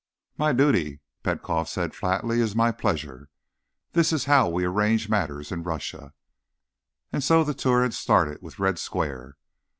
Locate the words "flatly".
1.93-2.39